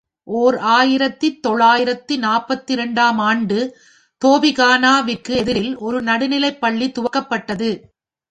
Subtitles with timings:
[0.27, 3.59] ஓர் ஆயிரத்து தொள்ளாயிரத்து நாற்பத்திரண்டு ஆம் ஆண்டு
[4.21, 7.69] தோபிகானா விற்கு எதிரில் ஒரு நடுநிலைப் பள்ளி துவக்கப்பட்டது.